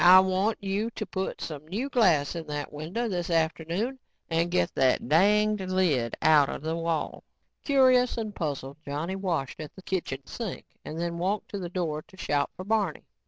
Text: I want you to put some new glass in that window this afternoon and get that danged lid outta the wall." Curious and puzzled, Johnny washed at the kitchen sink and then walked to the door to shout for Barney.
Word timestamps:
I 0.03 0.19
want 0.21 0.57
you 0.63 0.89
to 0.95 1.05
put 1.05 1.41
some 1.41 1.67
new 1.67 1.87
glass 1.87 2.33
in 2.35 2.47
that 2.47 2.73
window 2.73 3.07
this 3.07 3.29
afternoon 3.29 3.99
and 4.31 4.49
get 4.49 4.73
that 4.73 5.07
danged 5.07 5.69
lid 5.69 6.17
outta 6.23 6.57
the 6.57 6.75
wall." 6.75 7.23
Curious 7.63 8.17
and 8.17 8.33
puzzled, 8.33 8.77
Johnny 8.83 9.15
washed 9.15 9.59
at 9.59 9.75
the 9.75 9.83
kitchen 9.83 10.25
sink 10.25 10.65
and 10.83 10.99
then 10.99 11.19
walked 11.19 11.49
to 11.49 11.59
the 11.59 11.69
door 11.69 12.01
to 12.07 12.17
shout 12.17 12.49
for 12.57 12.63
Barney. 12.65 13.03